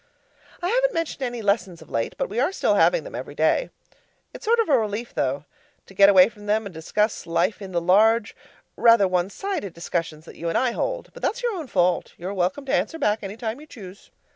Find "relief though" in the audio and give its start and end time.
4.75-5.45